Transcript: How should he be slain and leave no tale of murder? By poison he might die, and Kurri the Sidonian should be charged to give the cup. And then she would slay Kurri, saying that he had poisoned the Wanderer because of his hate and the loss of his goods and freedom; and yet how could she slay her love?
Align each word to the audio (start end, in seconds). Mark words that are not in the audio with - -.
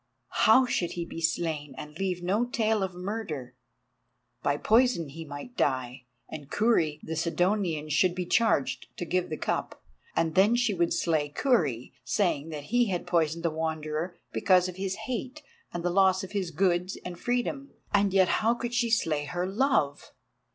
How 0.45 0.65
should 0.65 0.93
he 0.93 1.05
be 1.05 1.21
slain 1.21 1.75
and 1.77 1.99
leave 1.99 2.23
no 2.23 2.43
tale 2.45 2.81
of 2.81 2.95
murder? 2.95 3.55
By 4.41 4.57
poison 4.57 5.09
he 5.09 5.25
might 5.25 5.55
die, 5.55 6.05
and 6.27 6.49
Kurri 6.49 6.99
the 7.03 7.15
Sidonian 7.15 7.87
should 7.89 8.15
be 8.15 8.25
charged 8.25 8.87
to 8.97 9.05
give 9.05 9.29
the 9.29 9.37
cup. 9.37 9.83
And 10.15 10.33
then 10.33 10.55
she 10.55 10.73
would 10.73 10.91
slay 10.91 11.29
Kurri, 11.29 11.93
saying 12.03 12.49
that 12.49 12.63
he 12.73 12.85
had 12.87 13.05
poisoned 13.05 13.45
the 13.45 13.51
Wanderer 13.51 14.17
because 14.33 14.67
of 14.67 14.77
his 14.77 14.95
hate 15.05 15.43
and 15.71 15.83
the 15.83 15.91
loss 15.91 16.23
of 16.23 16.31
his 16.31 16.49
goods 16.49 16.97
and 17.05 17.19
freedom; 17.19 17.69
and 17.93 18.11
yet 18.11 18.27
how 18.41 18.55
could 18.55 18.73
she 18.73 18.89
slay 18.89 19.25
her 19.25 19.45
love? 19.45 20.13